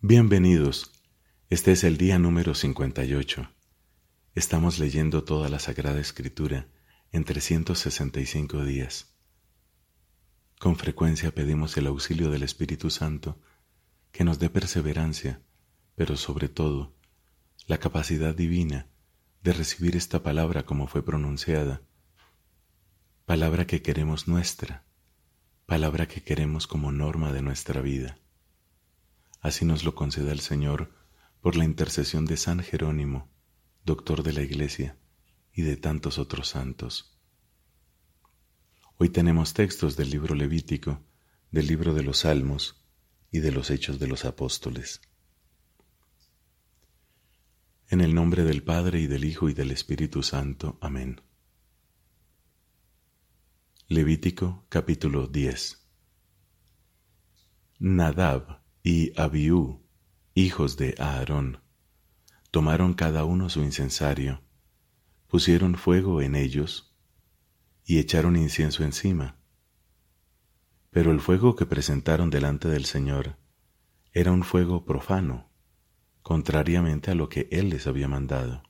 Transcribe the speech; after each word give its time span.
Bienvenidos. 0.00 0.92
Este 1.50 1.72
es 1.72 1.82
el 1.82 1.96
día 1.96 2.20
número 2.20 2.54
58. 2.54 3.50
Estamos 4.36 4.78
leyendo 4.78 5.24
toda 5.24 5.48
la 5.48 5.58
Sagrada 5.58 5.98
Escritura 5.98 6.68
en 7.10 7.24
365 7.24 8.64
días. 8.64 9.18
Con 10.60 10.76
frecuencia 10.76 11.32
pedimos 11.32 11.76
el 11.78 11.88
auxilio 11.88 12.30
del 12.30 12.44
Espíritu 12.44 12.90
Santo 12.90 13.40
que 14.12 14.22
nos 14.22 14.38
dé 14.38 14.50
perseverancia, 14.50 15.42
pero 15.96 16.16
sobre 16.16 16.48
todo 16.48 16.94
la 17.66 17.78
capacidad 17.78 18.36
divina 18.36 18.86
de 19.42 19.52
recibir 19.52 19.96
esta 19.96 20.22
palabra 20.22 20.64
como 20.64 20.86
fue 20.86 21.04
pronunciada, 21.04 21.82
palabra 23.26 23.66
que 23.66 23.82
queremos 23.82 24.28
nuestra, 24.28 24.84
palabra 25.66 26.06
que 26.06 26.22
queremos 26.22 26.68
como 26.68 26.92
norma 26.92 27.32
de 27.32 27.42
nuestra 27.42 27.80
vida. 27.80 28.16
Así 29.40 29.64
nos 29.64 29.84
lo 29.84 29.94
conceda 29.94 30.32
el 30.32 30.40
Señor 30.40 30.92
por 31.40 31.56
la 31.56 31.64
intercesión 31.64 32.24
de 32.24 32.36
San 32.36 32.60
Jerónimo, 32.60 33.30
doctor 33.84 34.22
de 34.22 34.32
la 34.32 34.42
Iglesia, 34.42 34.98
y 35.52 35.62
de 35.62 35.76
tantos 35.76 36.18
otros 36.18 36.48
santos. 36.48 37.18
Hoy 38.96 39.10
tenemos 39.10 39.54
textos 39.54 39.96
del 39.96 40.10
libro 40.10 40.34
Levítico, 40.34 41.02
del 41.50 41.66
libro 41.66 41.94
de 41.94 42.02
los 42.02 42.18
Salmos 42.18 42.84
y 43.30 43.40
de 43.40 43.52
los 43.52 43.70
Hechos 43.70 43.98
de 43.98 44.08
los 44.08 44.24
Apóstoles. 44.24 45.00
En 47.88 48.00
el 48.00 48.14
nombre 48.14 48.44
del 48.44 48.62
Padre 48.62 49.00
y 49.00 49.06
del 49.06 49.24
Hijo 49.24 49.48
y 49.48 49.54
del 49.54 49.70
Espíritu 49.70 50.22
Santo. 50.22 50.78
Amén. 50.80 51.20
Levítico 53.88 54.66
capítulo 54.68 55.26
10 55.26 55.78
Nadab 57.78 58.60
y 58.82 59.18
Abiú, 59.20 59.82
hijos 60.34 60.76
de 60.76 60.94
Aarón, 60.98 61.60
tomaron 62.50 62.94
cada 62.94 63.24
uno 63.24 63.48
su 63.50 63.62
incensario, 63.62 64.42
pusieron 65.26 65.76
fuego 65.76 66.22
en 66.22 66.34
ellos 66.34 66.96
y 67.84 67.98
echaron 67.98 68.36
incienso 68.36 68.84
encima. 68.84 69.36
Pero 70.90 71.12
el 71.12 71.20
fuego 71.20 71.56
que 71.56 71.66
presentaron 71.66 72.30
delante 72.30 72.68
del 72.68 72.84
Señor 72.84 73.36
era 74.12 74.32
un 74.32 74.42
fuego 74.42 74.84
profano, 74.84 75.50
contrariamente 76.22 77.10
a 77.10 77.14
lo 77.14 77.28
que 77.28 77.48
Él 77.50 77.70
les 77.70 77.86
había 77.86 78.08
mandado. 78.08 78.62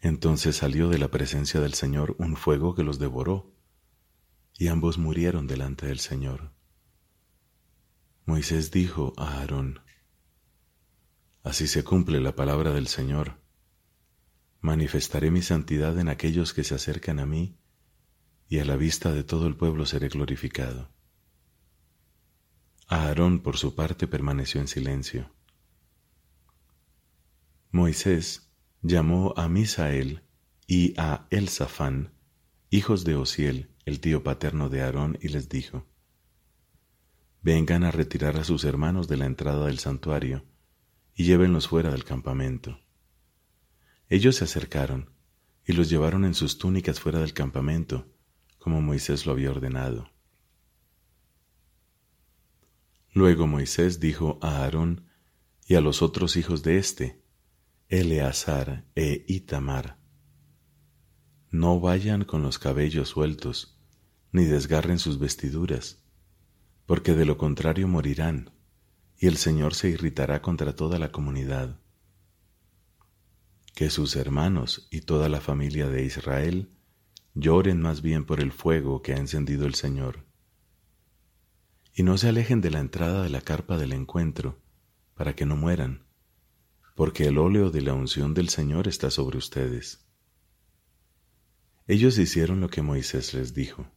Entonces 0.00 0.56
salió 0.56 0.88
de 0.88 0.98
la 0.98 1.08
presencia 1.08 1.60
del 1.60 1.74
Señor 1.74 2.16
un 2.18 2.36
fuego 2.36 2.74
que 2.74 2.82
los 2.82 2.98
devoró, 2.98 3.54
y 4.58 4.68
ambos 4.68 4.98
murieron 4.98 5.46
delante 5.46 5.86
del 5.86 6.00
Señor. 6.00 6.52
Moisés 8.24 8.70
dijo 8.70 9.14
a 9.16 9.40
Aarón, 9.40 9.80
Así 11.42 11.66
se 11.66 11.82
cumple 11.82 12.20
la 12.20 12.36
palabra 12.36 12.72
del 12.72 12.86
Señor. 12.86 13.40
Manifestaré 14.60 15.32
mi 15.32 15.42
santidad 15.42 15.98
en 15.98 16.08
aquellos 16.08 16.54
que 16.54 16.62
se 16.62 16.76
acercan 16.76 17.18
a 17.18 17.26
mí, 17.26 17.58
y 18.48 18.60
a 18.60 18.64
la 18.64 18.76
vista 18.76 19.12
de 19.12 19.24
todo 19.24 19.48
el 19.48 19.56
pueblo 19.56 19.86
seré 19.86 20.08
glorificado. 20.08 20.92
Aarón, 22.86 23.40
por 23.40 23.56
su 23.56 23.74
parte, 23.74 24.06
permaneció 24.06 24.60
en 24.60 24.68
silencio. 24.68 25.32
Moisés 27.72 28.52
llamó 28.82 29.34
a 29.36 29.48
Misael 29.48 30.22
y 30.68 30.94
a 30.96 31.26
Elsafán, 31.30 32.12
hijos 32.70 33.04
de 33.04 33.16
Osiel, 33.16 33.70
el 33.84 33.98
tío 33.98 34.22
paterno 34.22 34.68
de 34.68 34.82
Aarón, 34.82 35.18
y 35.20 35.28
les 35.28 35.48
dijo, 35.48 35.86
vengan 37.42 37.84
a 37.84 37.90
retirar 37.90 38.36
a 38.36 38.44
sus 38.44 38.64
hermanos 38.64 39.08
de 39.08 39.16
la 39.16 39.26
entrada 39.26 39.66
del 39.66 39.78
santuario 39.78 40.44
y 41.14 41.24
llévenlos 41.24 41.68
fuera 41.68 41.90
del 41.90 42.04
campamento. 42.04 42.80
Ellos 44.08 44.36
se 44.36 44.44
acercaron 44.44 45.10
y 45.66 45.72
los 45.72 45.90
llevaron 45.90 46.24
en 46.24 46.34
sus 46.34 46.58
túnicas 46.58 47.00
fuera 47.00 47.20
del 47.20 47.32
campamento, 47.32 48.06
como 48.58 48.80
Moisés 48.80 49.26
lo 49.26 49.32
había 49.32 49.50
ordenado. 49.50 50.10
Luego 53.12 53.46
Moisés 53.46 54.00
dijo 54.00 54.38
a 54.40 54.62
Aarón 54.62 55.06
y 55.66 55.74
a 55.74 55.80
los 55.80 56.00
otros 56.00 56.36
hijos 56.36 56.62
de 56.62 56.78
éste, 56.78 57.22
Eleazar 57.88 58.86
e 58.94 59.24
Itamar, 59.28 59.98
no 61.50 61.78
vayan 61.80 62.24
con 62.24 62.42
los 62.42 62.58
cabellos 62.58 63.10
sueltos, 63.10 63.78
ni 64.32 64.44
desgarren 64.44 64.98
sus 64.98 65.18
vestiduras, 65.18 66.01
porque 66.92 67.14
de 67.14 67.24
lo 67.24 67.38
contrario 67.38 67.88
morirán, 67.88 68.50
y 69.16 69.26
el 69.26 69.38
Señor 69.38 69.72
se 69.74 69.88
irritará 69.88 70.42
contra 70.42 70.76
toda 70.76 70.98
la 70.98 71.10
comunidad. 71.10 71.80
Que 73.74 73.88
sus 73.88 74.14
hermanos 74.14 74.88
y 74.90 75.00
toda 75.00 75.30
la 75.30 75.40
familia 75.40 75.88
de 75.88 76.04
Israel 76.04 76.68
lloren 77.32 77.80
más 77.80 78.02
bien 78.02 78.26
por 78.26 78.40
el 78.40 78.52
fuego 78.52 79.00
que 79.00 79.14
ha 79.14 79.16
encendido 79.16 79.64
el 79.64 79.74
Señor, 79.74 80.26
y 81.94 82.02
no 82.02 82.18
se 82.18 82.28
alejen 82.28 82.60
de 82.60 82.70
la 82.70 82.80
entrada 82.80 83.22
de 83.22 83.30
la 83.30 83.40
carpa 83.40 83.78
del 83.78 83.94
encuentro, 83.94 84.60
para 85.14 85.34
que 85.34 85.46
no 85.46 85.56
mueran, 85.56 86.04
porque 86.94 87.24
el 87.24 87.38
óleo 87.38 87.70
de 87.70 87.80
la 87.80 87.94
unción 87.94 88.34
del 88.34 88.50
Señor 88.50 88.86
está 88.86 89.10
sobre 89.10 89.38
ustedes. 89.38 90.04
Ellos 91.86 92.18
hicieron 92.18 92.60
lo 92.60 92.68
que 92.68 92.82
Moisés 92.82 93.32
les 93.32 93.54
dijo. 93.54 93.90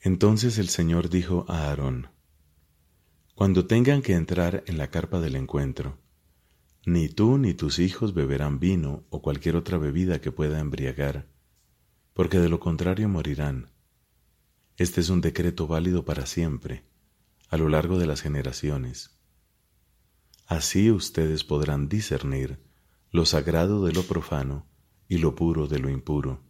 Entonces 0.00 0.58
el 0.58 0.68
Señor 0.68 1.08
dijo 1.08 1.44
a 1.48 1.68
Aarón, 1.68 2.08
Cuando 3.34 3.66
tengan 3.66 4.00
que 4.02 4.14
entrar 4.14 4.62
en 4.66 4.78
la 4.78 4.90
carpa 4.90 5.20
del 5.20 5.34
encuentro, 5.34 5.98
ni 6.86 7.08
tú 7.08 7.36
ni 7.36 7.52
tus 7.52 7.80
hijos 7.80 8.14
beberán 8.14 8.60
vino 8.60 9.04
o 9.10 9.20
cualquier 9.20 9.56
otra 9.56 9.76
bebida 9.76 10.20
que 10.20 10.30
pueda 10.30 10.60
embriagar, 10.60 11.28
porque 12.14 12.38
de 12.38 12.48
lo 12.48 12.60
contrario 12.60 13.08
morirán. 13.08 13.72
Este 14.76 15.00
es 15.00 15.10
un 15.10 15.20
decreto 15.20 15.66
válido 15.66 16.04
para 16.04 16.26
siempre, 16.26 16.84
a 17.48 17.56
lo 17.56 17.68
largo 17.68 17.98
de 17.98 18.06
las 18.06 18.20
generaciones. 18.20 19.18
Así 20.46 20.90
ustedes 20.90 21.42
podrán 21.44 21.88
discernir 21.88 22.60
lo 23.10 23.26
sagrado 23.26 23.84
de 23.84 23.92
lo 23.92 24.04
profano 24.04 24.66
y 25.08 25.18
lo 25.18 25.34
puro 25.34 25.66
de 25.66 25.78
lo 25.78 25.90
impuro, 25.90 26.44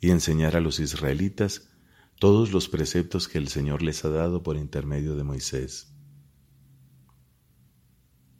y 0.00 0.10
enseñar 0.10 0.56
a 0.56 0.60
los 0.60 0.78
israelitas 0.78 1.68
todos 2.18 2.52
los 2.52 2.68
preceptos 2.68 3.28
que 3.28 3.38
el 3.38 3.48
Señor 3.48 3.82
les 3.82 4.04
ha 4.04 4.10
dado 4.10 4.42
por 4.42 4.56
intermedio 4.56 5.16
de 5.16 5.24
Moisés. 5.24 5.94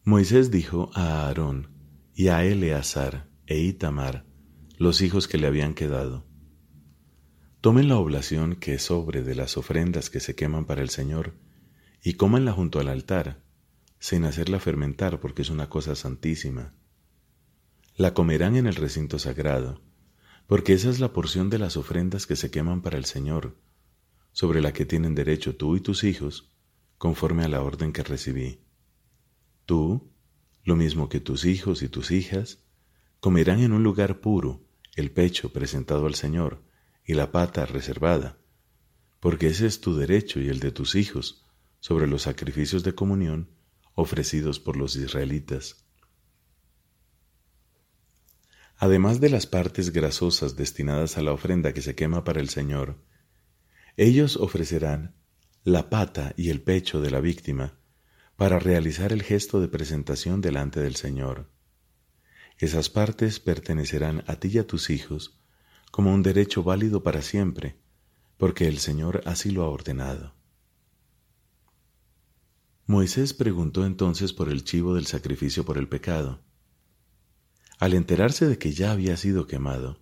Moisés 0.04 0.50
dijo 0.50 0.90
a 0.94 1.26
Aarón 1.26 1.70
y 2.14 2.28
a 2.28 2.44
Eleazar 2.44 3.28
e 3.46 3.58
Itamar, 3.58 4.24
los 4.78 5.00
hijos 5.00 5.28
que 5.28 5.38
le 5.38 5.46
habían 5.46 5.74
quedado, 5.74 6.26
Tomen 7.66 7.88
la 7.88 7.96
oblación 7.96 8.54
que 8.54 8.78
sobre 8.78 9.24
de 9.24 9.34
las 9.34 9.56
ofrendas 9.56 10.08
que 10.08 10.20
se 10.20 10.36
queman 10.36 10.66
para 10.66 10.82
el 10.82 10.88
Señor 10.88 11.34
y 12.00 12.12
cómanla 12.12 12.52
junto 12.52 12.78
al 12.78 12.86
altar, 12.86 13.42
sin 13.98 14.24
hacerla 14.24 14.60
fermentar 14.60 15.18
porque 15.18 15.42
es 15.42 15.50
una 15.50 15.68
cosa 15.68 15.96
santísima. 15.96 16.74
La 17.96 18.14
comerán 18.14 18.54
en 18.54 18.68
el 18.68 18.76
recinto 18.76 19.18
sagrado, 19.18 19.82
porque 20.46 20.74
esa 20.74 20.90
es 20.90 21.00
la 21.00 21.12
porción 21.12 21.50
de 21.50 21.58
las 21.58 21.76
ofrendas 21.76 22.26
que 22.26 22.36
se 22.36 22.50
queman 22.50 22.82
para 22.82 22.98
el 22.98 23.04
Señor, 23.04 23.56
sobre 24.32 24.60
la 24.60 24.72
que 24.72 24.86
tienen 24.86 25.14
derecho 25.14 25.56
tú 25.56 25.76
y 25.76 25.80
tus 25.80 26.04
hijos, 26.04 26.52
conforme 26.98 27.44
a 27.44 27.48
la 27.48 27.62
orden 27.62 27.92
que 27.92 28.02
recibí. 28.02 28.60
Tú, 29.64 30.12
lo 30.62 30.76
mismo 30.76 31.08
que 31.08 31.20
tus 31.20 31.44
hijos 31.44 31.82
y 31.82 31.88
tus 31.88 32.10
hijas, 32.10 32.60
comerán 33.20 33.60
en 33.60 33.72
un 33.72 33.82
lugar 33.82 34.20
puro 34.20 34.62
el 34.94 35.10
pecho 35.10 35.52
presentado 35.52 36.06
al 36.06 36.14
Señor 36.14 36.62
y 37.04 37.14
la 37.14 37.32
pata 37.32 37.66
reservada, 37.66 38.38
porque 39.20 39.48
ese 39.48 39.66
es 39.66 39.80
tu 39.80 39.96
derecho 39.96 40.40
y 40.40 40.48
el 40.48 40.60
de 40.60 40.70
tus 40.70 40.94
hijos 40.94 41.44
sobre 41.80 42.06
los 42.06 42.22
sacrificios 42.22 42.82
de 42.84 42.94
comunión 42.94 43.50
ofrecidos 43.94 44.60
por 44.60 44.76
los 44.76 44.94
israelitas. 44.96 45.85
Además 48.78 49.20
de 49.20 49.30
las 49.30 49.46
partes 49.46 49.90
grasosas 49.90 50.56
destinadas 50.56 51.16
a 51.16 51.22
la 51.22 51.32
ofrenda 51.32 51.72
que 51.72 51.82
se 51.82 51.94
quema 51.94 52.24
para 52.24 52.40
el 52.40 52.50
Señor, 52.50 53.02
ellos 53.96 54.36
ofrecerán 54.36 55.14
la 55.64 55.88
pata 55.88 56.34
y 56.36 56.50
el 56.50 56.60
pecho 56.60 57.00
de 57.00 57.10
la 57.10 57.20
víctima 57.20 57.78
para 58.36 58.58
realizar 58.58 59.12
el 59.12 59.22
gesto 59.22 59.60
de 59.60 59.68
presentación 59.68 60.42
delante 60.42 60.80
del 60.80 60.96
Señor. 60.96 61.50
Esas 62.58 62.90
partes 62.90 63.40
pertenecerán 63.40 64.22
a 64.26 64.36
ti 64.36 64.48
y 64.52 64.58
a 64.58 64.66
tus 64.66 64.90
hijos 64.90 65.40
como 65.90 66.12
un 66.12 66.22
derecho 66.22 66.62
válido 66.62 67.02
para 67.02 67.22
siempre, 67.22 67.80
porque 68.36 68.68
el 68.68 68.78
Señor 68.78 69.22
así 69.24 69.50
lo 69.50 69.62
ha 69.62 69.68
ordenado. 69.68 70.34
Moisés 72.86 73.32
preguntó 73.32 73.84
entonces 73.84 74.32
por 74.32 74.48
el 74.48 74.62
chivo 74.62 74.94
del 74.94 75.06
sacrificio 75.06 75.64
por 75.64 75.78
el 75.78 75.88
pecado. 75.88 76.45
Al 77.78 77.94
enterarse 77.94 78.46
de 78.46 78.58
que 78.58 78.72
ya 78.72 78.92
había 78.92 79.16
sido 79.16 79.46
quemado, 79.46 80.00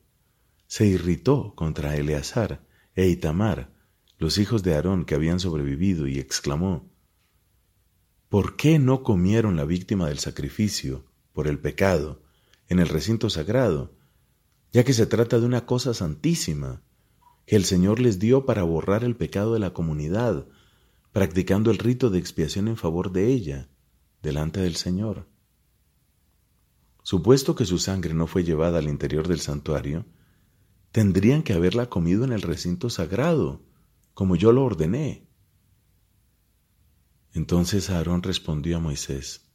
se 0.67 0.87
irritó 0.87 1.55
contra 1.55 1.97
Eleazar 1.97 2.65
e 2.95 3.09
Itamar, 3.09 3.73
los 4.19 4.39
hijos 4.39 4.63
de 4.63 4.75
Aarón 4.75 5.05
que 5.05 5.15
habían 5.15 5.41
sobrevivido 5.41 6.07
y 6.07 6.19
exclamó, 6.19 6.89
¿Por 8.29 8.57
qué 8.57 8.79
no 8.79 9.03
comieron 9.03 9.57
la 9.57 9.65
víctima 9.65 10.09
del 10.09 10.19
sacrificio 10.19 11.05
por 11.33 11.49
el 11.49 11.59
pecado 11.59 12.23
en 12.69 12.79
el 12.79 12.89
recinto 12.89 13.29
sagrado, 13.29 13.93
ya 14.73 14.85
que 14.85 14.93
se 14.93 15.07
trata 15.07 15.39
de 15.39 15.47
una 15.47 15.67
cosa 15.67 15.95
santísima 15.95 16.83
que 17.47 17.57
el 17.57 17.65
Señor 17.65 18.01
les 18.01 18.19
dio 18.19 18.47
para 18.47 18.63
borrar 18.63 19.05
el 19.05 19.17
pecado 19.17 19.53
de 19.53 19.61
la 19.61 19.73
comunidad, 19.73 20.47
practicando 21.13 21.71
el 21.71 21.79
rito 21.79 22.11
de 22.11 22.19
expiación 22.19 22.69
en 22.69 22.77
favor 22.77 23.13
de 23.13 23.29
ella, 23.29 23.69
delante 24.23 24.61
del 24.61 24.77
Señor? 24.77 25.29
Supuesto 27.05 27.55
que 27.55 27.67
su 27.67 27.79
sangre 27.79 28.15
no 28.15 28.27
fue 28.27 28.45
llevada 28.45 28.79
al 28.79 28.89
interior 28.89 29.29
del 29.29 29.39
santuario, 29.39 30.07
tendrían 30.91 31.43
que 31.43 31.53
haberla 31.53 31.91
comido 31.91 32.25
en 32.25 32.33
el 32.33 32.41
recinto 32.41 32.89
sagrado, 32.89 33.61
como 34.15 34.37
yo 34.37 34.53
lo 34.53 34.65
ordené. 34.65 35.29
Entonces 37.35 37.91
Aarón 37.91 38.23
respondió 38.23 38.79
a 38.79 38.81
Moisés, 38.81 39.51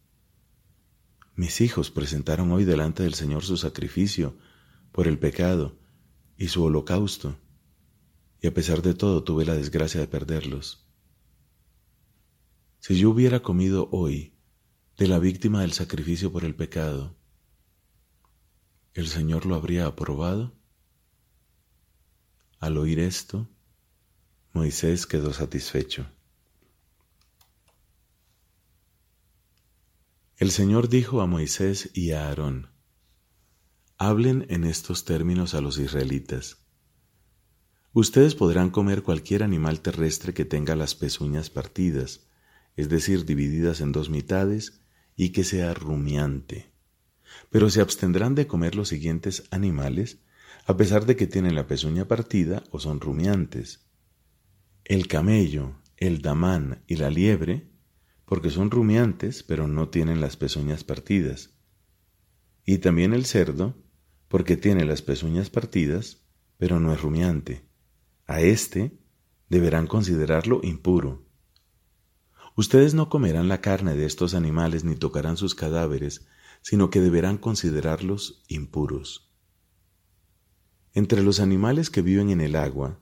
Mis 1.34 1.60
hijos 1.62 1.90
presentaron 1.90 2.52
hoy 2.52 2.66
delante 2.66 3.02
del 3.02 3.16
Señor 3.16 3.44
su 3.44 3.58
sacrificio 3.58 4.38
por 4.92 5.08
el 5.08 5.18
pecado 5.18 5.80
y 6.38 6.50
su 6.50 6.64
holocausto, 6.64 7.40
y 8.42 8.46
a 8.46 8.54
pesar 8.54 8.84
de 8.84 8.94
todo 8.94 9.24
tuve 9.24 9.44
la 9.44 9.56
desgracia 9.56 10.00
de 10.00 10.08
perderlos. 10.08 10.88
Si 12.78 12.96
yo 12.96 13.10
hubiera 13.10 13.42
comido 13.42 13.90
hoy 13.92 14.36
de 15.00 15.08
la 15.08 15.18
víctima 15.18 15.62
del 15.62 15.74
sacrificio 15.74 16.32
por 16.32 16.46
el 16.46 16.54
pecado, 16.54 17.19
¿El 18.96 19.08
Señor 19.08 19.46
lo 19.46 19.56
habría 19.56 19.86
aprobado? 19.86 20.56
Al 22.60 22.78
oír 22.78 23.00
esto, 23.00 23.48
Moisés 24.52 25.06
quedó 25.06 25.32
satisfecho. 25.32 26.08
El 30.38 30.50
Señor 30.50 30.90
dijo 30.90 31.22
a 31.22 31.28
Moisés 31.28 31.92
y 31.94 32.12
a 32.12 32.28
Aarón, 32.28 32.72
Hablen 33.98 34.48
en 34.50 34.64
estos 34.64 35.06
términos 35.06 35.54
a 35.54 35.62
los 35.62 35.78
israelitas. 35.78 36.66
Ustedes 37.94 38.34
podrán 38.34 38.72
comer 38.72 39.04
cualquier 39.04 39.44
animal 39.44 39.82
terrestre 39.82 40.34
que 40.34 40.46
tenga 40.46 40.76
las 40.76 40.96
pezuñas 40.96 41.52
partidas, 41.52 42.28
es 42.76 42.90
decir, 42.90 43.26
divididas 43.26 43.82
en 43.82 43.92
dos 43.92 44.10
mitades, 44.10 44.82
y 45.16 45.30
que 45.30 45.44
sea 45.44 45.74
rumiante 45.74 46.79
pero 47.50 47.70
se 47.70 47.82
abstendrán 47.82 48.36
de 48.36 48.48
comer 48.48 48.76
los 48.76 48.90
siguientes 48.90 49.44
animales, 49.52 50.20
a 50.66 50.78
pesar 50.78 51.06
de 51.06 51.16
que 51.16 51.28
tienen 51.28 51.56
la 51.56 51.68
pezuña 51.68 52.08
partida 52.08 52.64
o 52.72 52.80
son 52.80 53.00
rumiantes. 53.00 53.88
El 54.86 55.08
camello, 55.08 55.76
el 55.98 56.22
damán 56.22 56.84
y 56.88 56.96
la 56.96 57.10
liebre, 57.10 57.70
porque 58.26 58.50
son 58.50 58.70
rumiantes, 58.70 59.44
pero 59.44 59.68
no 59.68 59.90
tienen 59.90 60.22
las 60.22 60.38
pezuñas 60.38 60.84
partidas. 60.84 61.52
Y 62.66 62.78
también 62.78 63.14
el 63.14 63.26
cerdo, 63.26 63.76
porque 64.28 64.58
tiene 64.58 64.86
las 64.86 65.02
pezuñas 65.02 65.50
partidas, 65.50 66.22
pero 66.58 66.80
no 66.80 66.94
es 66.94 67.02
rumiante. 67.02 67.66
A 68.28 68.42
éste 68.42 69.00
deberán 69.50 69.88
considerarlo 69.88 70.62
impuro. 70.62 71.26
Ustedes 72.56 72.94
no 72.94 73.10
comerán 73.10 73.48
la 73.48 73.62
carne 73.62 73.96
de 73.96 74.06
estos 74.06 74.36
animales 74.36 74.84
ni 74.84 74.96
tocarán 74.96 75.38
sus 75.38 75.56
cadáveres, 75.56 76.28
sino 76.62 76.90
que 76.90 77.02
deberán 77.02 77.38
considerarlos 77.38 78.44
impuros. 78.48 79.32
Entre 80.94 81.24
los 81.24 81.40
animales 81.40 81.90
que 81.90 82.02
viven 82.02 82.30
en 82.30 82.42
el 82.42 82.56
agua, 82.56 83.00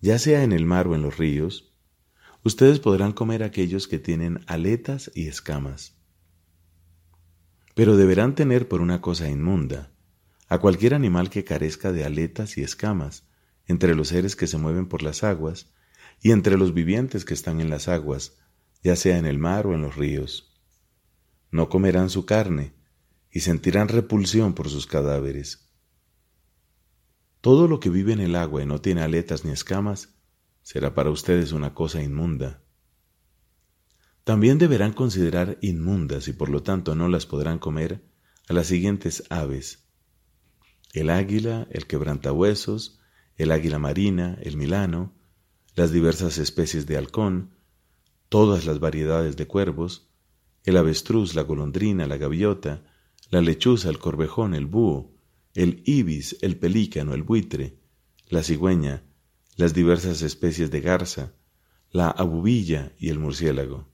ya 0.00 0.18
sea 0.18 0.42
en 0.42 0.52
el 0.52 0.64
mar 0.64 0.86
o 0.86 0.94
en 0.94 1.02
los 1.02 1.16
ríos, 1.18 1.74
ustedes 2.44 2.78
podrán 2.78 3.12
comer 3.12 3.42
aquellos 3.42 3.88
que 3.88 3.98
tienen 3.98 4.40
aletas 4.46 5.10
y 5.14 5.26
escamas. 5.26 5.96
Pero 7.74 7.96
deberán 7.96 8.34
tener 8.34 8.68
por 8.68 8.80
una 8.80 9.00
cosa 9.00 9.28
inmunda 9.28 9.92
a 10.48 10.58
cualquier 10.58 10.94
animal 10.94 11.28
que 11.28 11.44
carezca 11.44 11.92
de 11.92 12.04
aletas 12.04 12.56
y 12.56 12.62
escamas, 12.62 13.24
entre 13.66 13.96
los 13.96 14.08
seres 14.08 14.36
que 14.36 14.46
se 14.46 14.58
mueven 14.58 14.86
por 14.86 15.02
las 15.02 15.24
aguas, 15.24 15.72
y 16.22 16.30
entre 16.30 16.56
los 16.56 16.72
vivientes 16.72 17.24
que 17.24 17.34
están 17.34 17.60
en 17.60 17.68
las 17.68 17.88
aguas, 17.88 18.38
ya 18.82 18.94
sea 18.94 19.18
en 19.18 19.26
el 19.26 19.38
mar 19.38 19.66
o 19.66 19.74
en 19.74 19.82
los 19.82 19.96
ríos. 19.96 20.56
No 21.50 21.68
comerán 21.68 22.10
su 22.10 22.26
carne, 22.26 22.75
y 23.30 23.40
sentirán 23.40 23.88
repulsión 23.88 24.54
por 24.54 24.68
sus 24.68 24.86
cadáveres. 24.86 25.70
Todo 27.40 27.68
lo 27.68 27.80
que 27.80 27.90
vive 27.90 28.12
en 28.12 28.20
el 28.20 28.34
agua 28.34 28.62
y 28.62 28.66
no 28.66 28.80
tiene 28.80 29.02
aletas 29.02 29.44
ni 29.44 29.52
escamas 29.52 30.16
será 30.62 30.94
para 30.94 31.10
ustedes 31.10 31.52
una 31.52 31.74
cosa 31.74 32.02
inmunda. 32.02 32.62
También 34.24 34.58
deberán 34.58 34.92
considerar 34.92 35.56
inmundas 35.60 36.26
y 36.26 36.32
por 36.32 36.48
lo 36.48 36.64
tanto 36.64 36.96
no 36.96 37.08
las 37.08 37.26
podrán 37.26 37.60
comer 37.60 38.04
a 38.48 38.52
las 38.52 38.66
siguientes 38.66 39.22
aves. 39.30 39.88
El 40.92 41.10
águila, 41.10 41.68
el 41.70 41.86
quebrantahuesos, 41.86 42.98
el 43.36 43.52
águila 43.52 43.78
marina, 43.78 44.38
el 44.42 44.56
milano, 44.56 45.14
las 45.76 45.92
diversas 45.92 46.38
especies 46.38 46.86
de 46.86 46.96
halcón, 46.96 47.54
todas 48.28 48.66
las 48.66 48.80
variedades 48.80 49.36
de 49.36 49.46
cuervos, 49.46 50.10
el 50.64 50.76
avestruz, 50.76 51.34
la 51.34 51.42
golondrina, 51.42 52.06
la 52.06 52.16
gaviota, 52.16 52.82
la 53.30 53.40
lechuza, 53.40 53.88
el 53.88 53.98
corvejón, 53.98 54.54
el 54.54 54.66
búho, 54.66 55.12
el 55.54 55.82
ibis, 55.86 56.36
el 56.42 56.58
pelícano, 56.58 57.14
el 57.14 57.22
buitre, 57.22 57.78
la 58.28 58.42
cigüeña, 58.42 59.02
las 59.56 59.74
diversas 59.74 60.22
especies 60.22 60.70
de 60.70 60.80
garza, 60.80 61.32
la 61.90 62.10
abubilla 62.10 62.92
y 62.98 63.08
el 63.08 63.18
murciélago. 63.18 63.88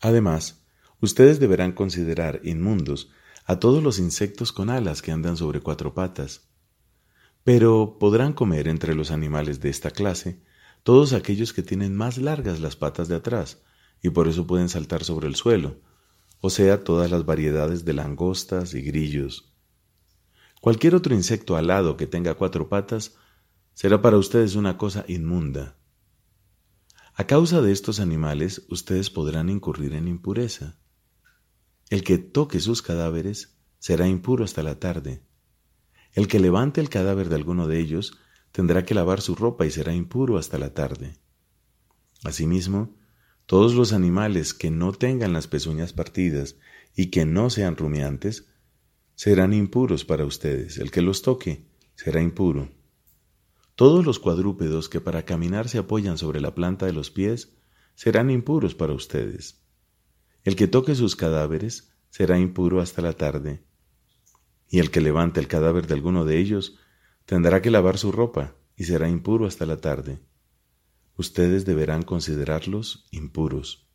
Además, 0.00 0.64
ustedes 1.00 1.40
deberán 1.40 1.72
considerar 1.72 2.40
inmundos 2.44 3.10
a 3.46 3.58
todos 3.58 3.82
los 3.82 3.98
insectos 3.98 4.52
con 4.52 4.70
alas 4.70 5.02
que 5.02 5.12
andan 5.12 5.36
sobre 5.36 5.60
cuatro 5.60 5.94
patas, 5.94 6.48
pero 7.42 7.98
podrán 7.98 8.32
comer 8.32 8.68
entre 8.68 8.94
los 8.94 9.10
animales 9.10 9.60
de 9.60 9.70
esta 9.70 9.90
clase 9.90 10.42
todos 10.82 11.14
aquellos 11.14 11.52
que 11.52 11.62
tienen 11.62 11.96
más 11.96 12.18
largas 12.18 12.60
las 12.60 12.76
patas 12.76 13.08
de 13.08 13.16
atrás 13.16 13.62
y 14.02 14.10
por 14.10 14.28
eso 14.28 14.46
pueden 14.46 14.68
saltar 14.68 15.04
sobre 15.04 15.28
el 15.28 15.34
suelo, 15.34 15.80
o 16.46 16.50
sea, 16.50 16.84
todas 16.84 17.10
las 17.10 17.24
variedades 17.24 17.86
de 17.86 17.94
langostas 17.94 18.74
y 18.74 18.82
grillos. 18.82 19.50
Cualquier 20.60 20.94
otro 20.94 21.14
insecto 21.14 21.56
alado 21.56 21.96
que 21.96 22.06
tenga 22.06 22.34
cuatro 22.34 22.68
patas 22.68 23.16
será 23.72 24.02
para 24.02 24.18
ustedes 24.18 24.54
una 24.54 24.76
cosa 24.76 25.06
inmunda. 25.08 25.78
A 27.14 27.24
causa 27.26 27.62
de 27.62 27.72
estos 27.72 27.98
animales 27.98 28.66
ustedes 28.68 29.08
podrán 29.08 29.48
incurrir 29.48 29.94
en 29.94 30.06
impureza. 30.06 30.76
El 31.88 32.04
que 32.04 32.18
toque 32.18 32.60
sus 32.60 32.82
cadáveres 32.82 33.56
será 33.78 34.06
impuro 34.06 34.44
hasta 34.44 34.62
la 34.62 34.78
tarde. 34.78 35.22
El 36.12 36.28
que 36.28 36.40
levante 36.40 36.82
el 36.82 36.90
cadáver 36.90 37.30
de 37.30 37.36
alguno 37.36 37.68
de 37.68 37.80
ellos 37.80 38.18
tendrá 38.52 38.84
que 38.84 38.92
lavar 38.92 39.22
su 39.22 39.34
ropa 39.34 39.64
y 39.64 39.70
será 39.70 39.94
impuro 39.94 40.36
hasta 40.36 40.58
la 40.58 40.74
tarde. 40.74 41.16
Asimismo, 42.22 42.98
todos 43.46 43.74
los 43.74 43.92
animales 43.92 44.54
que 44.54 44.70
no 44.70 44.92
tengan 44.92 45.34
las 45.34 45.48
pezuñas 45.48 45.92
partidas 45.92 46.56
y 46.96 47.06
que 47.06 47.26
no 47.26 47.50
sean 47.50 47.76
rumiantes 47.76 48.46
serán 49.14 49.52
impuros 49.52 50.04
para 50.04 50.24
ustedes. 50.24 50.78
El 50.78 50.90
que 50.90 51.02
los 51.02 51.20
toque 51.20 51.66
será 51.94 52.22
impuro. 52.22 52.70
Todos 53.74 54.06
los 54.06 54.18
cuadrúpedos 54.18 54.88
que 54.88 55.00
para 55.00 55.24
caminar 55.24 55.68
se 55.68 55.78
apoyan 55.78 56.16
sobre 56.16 56.40
la 56.40 56.54
planta 56.54 56.86
de 56.86 56.92
los 56.92 57.10
pies 57.10 57.52
serán 57.94 58.30
impuros 58.30 58.74
para 58.74 58.94
ustedes. 58.94 59.62
El 60.42 60.56
que 60.56 60.66
toque 60.66 60.94
sus 60.94 61.14
cadáveres 61.14 61.92
será 62.08 62.38
impuro 62.38 62.80
hasta 62.80 63.02
la 63.02 63.12
tarde. 63.12 63.62
Y 64.70 64.78
el 64.78 64.90
que 64.90 65.00
levante 65.00 65.38
el 65.38 65.48
cadáver 65.48 65.86
de 65.86 65.94
alguno 65.94 66.24
de 66.24 66.38
ellos 66.38 66.78
tendrá 67.26 67.60
que 67.60 67.70
lavar 67.70 67.98
su 67.98 68.10
ropa 68.10 68.56
y 68.74 68.84
será 68.84 69.08
impuro 69.08 69.46
hasta 69.46 69.66
la 69.66 69.80
tarde 69.80 70.20
ustedes 71.16 71.64
deberán 71.64 72.02
considerarlos 72.02 73.06
impuros. 73.10 73.88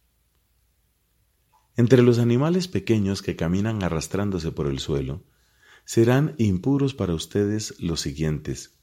Entre 1.76 2.02
los 2.02 2.20
animales 2.20 2.68
pequeños 2.68 3.22
que 3.22 3.36
caminan 3.36 3.84
arrastrándose 3.84 4.52
por 4.52 4.68
el 4.68 4.80
suelo, 4.80 5.24
serán 5.86 6.36
impuros 6.38 6.94
para 6.94 7.14
ustedes 7.14 7.80
los 7.80 8.02
siguientes, 8.02 8.80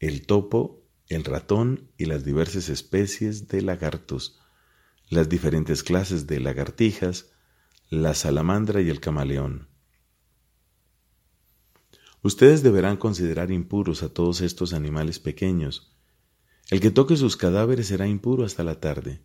el 0.00 0.26
topo, 0.26 0.84
el 1.08 1.24
ratón 1.24 1.90
y 1.96 2.06
las 2.06 2.24
diversas 2.24 2.68
especies 2.68 3.48
de 3.48 3.62
lagartos, 3.62 4.40
las 5.08 5.28
diferentes 5.28 5.82
clases 5.82 6.26
de 6.26 6.40
lagartijas, 6.40 7.32
la 7.90 8.14
salamandra 8.14 8.80
y 8.80 8.90
el 8.90 9.00
camaleón. 9.00 9.68
Ustedes 12.22 12.62
deberán 12.62 12.96
considerar 12.96 13.50
impuros 13.50 14.02
a 14.02 14.08
todos 14.08 14.40
estos 14.40 14.72
animales 14.72 15.18
pequeños, 15.18 15.93
el 16.70 16.80
que 16.80 16.90
toque 16.90 17.16
sus 17.16 17.36
cadáveres 17.36 17.88
será 17.88 18.06
impuro 18.06 18.44
hasta 18.44 18.64
la 18.64 18.80
tarde. 18.80 19.22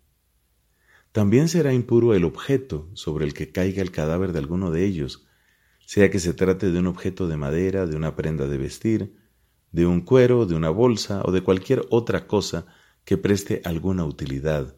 También 1.12 1.48
será 1.48 1.74
impuro 1.74 2.14
el 2.14 2.24
objeto 2.24 2.90
sobre 2.94 3.26
el 3.26 3.34
que 3.34 3.52
caiga 3.52 3.82
el 3.82 3.92
cadáver 3.92 4.34
de 4.34 4.40
alguno 4.40 4.72
de 4.72 4.86
ellos, 4.86 5.26
sea 5.86 6.12
que 6.12 6.20
se 6.20 6.34
trate 6.34 6.72
de 6.72 6.80
un 6.80 6.88
objeto 6.88 7.28
de 7.28 7.38
madera, 7.38 7.88
de 7.88 7.96
una 7.96 8.16
prenda 8.16 8.48
de 8.48 8.58
vestir, 8.58 9.16
de 9.72 9.86
un 9.86 10.02
cuero, 10.02 10.46
de 10.46 10.56
una 10.56 10.70
bolsa 10.70 11.24
o 11.26 11.32
de 11.32 11.42
cualquier 11.42 11.86
otra 11.90 12.28
cosa 12.28 12.68
que 13.06 13.18
preste 13.18 13.62
alguna 13.66 14.06
utilidad. 14.06 14.76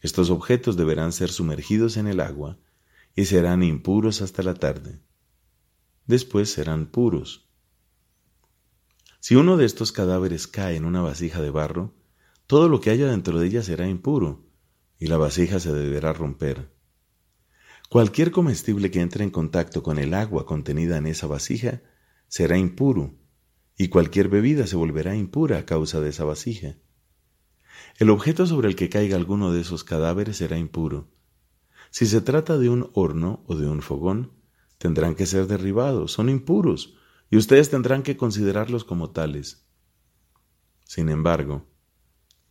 Estos 0.00 0.30
objetos 0.30 0.76
deberán 0.76 1.12
ser 1.12 1.30
sumergidos 1.30 1.96
en 1.98 2.06
el 2.06 2.20
agua 2.20 2.58
y 3.14 3.26
serán 3.26 3.62
impuros 3.62 4.22
hasta 4.22 4.42
la 4.42 4.54
tarde. 4.54 5.00
Después 6.06 6.50
serán 6.50 6.86
puros. 6.86 7.49
Si 9.20 9.36
uno 9.36 9.58
de 9.58 9.66
estos 9.66 9.92
cadáveres 9.92 10.46
cae 10.46 10.76
en 10.76 10.86
una 10.86 11.02
vasija 11.02 11.42
de 11.42 11.50
barro, 11.50 11.94
todo 12.46 12.70
lo 12.70 12.80
que 12.80 12.88
haya 12.88 13.06
dentro 13.06 13.38
de 13.38 13.46
ella 13.46 13.62
será 13.62 13.86
impuro, 13.86 14.46
y 14.98 15.06
la 15.08 15.18
vasija 15.18 15.60
se 15.60 15.72
deberá 15.72 16.14
romper. 16.14 16.72
Cualquier 17.90 18.30
comestible 18.30 18.90
que 18.90 19.00
entre 19.00 19.22
en 19.22 19.30
contacto 19.30 19.82
con 19.82 19.98
el 19.98 20.14
agua 20.14 20.46
contenida 20.46 20.96
en 20.96 21.06
esa 21.06 21.26
vasija 21.26 21.82
será 22.28 22.56
impuro, 22.56 23.14
y 23.76 23.88
cualquier 23.88 24.28
bebida 24.28 24.66
se 24.66 24.76
volverá 24.76 25.14
impura 25.14 25.58
a 25.58 25.66
causa 25.66 26.00
de 26.00 26.08
esa 26.08 26.24
vasija. 26.24 26.76
El 27.98 28.08
objeto 28.08 28.46
sobre 28.46 28.68
el 28.68 28.76
que 28.76 28.88
caiga 28.88 29.16
alguno 29.16 29.52
de 29.52 29.60
esos 29.60 29.84
cadáveres 29.84 30.38
será 30.38 30.56
impuro. 30.56 31.10
Si 31.90 32.06
se 32.06 32.22
trata 32.22 32.56
de 32.56 32.70
un 32.70 32.90
horno 32.94 33.44
o 33.46 33.54
de 33.54 33.68
un 33.68 33.82
fogón, 33.82 34.32
tendrán 34.78 35.14
que 35.14 35.26
ser 35.26 35.46
derribados, 35.46 36.12
son 36.12 36.30
impuros, 36.30 36.96
y 37.30 37.36
ustedes 37.36 37.70
tendrán 37.70 38.02
que 38.02 38.16
considerarlos 38.16 38.84
como 38.84 39.10
tales. 39.10 39.64
Sin 40.84 41.08
embargo, 41.08 41.66